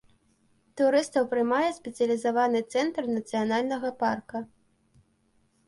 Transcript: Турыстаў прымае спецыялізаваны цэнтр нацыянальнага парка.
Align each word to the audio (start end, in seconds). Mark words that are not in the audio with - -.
Турыстаў 0.79 1.27
прымае 1.33 1.67
спецыялізаваны 1.79 2.59
цэнтр 2.77 3.03
нацыянальнага 3.17 3.95
парка. 4.03 4.37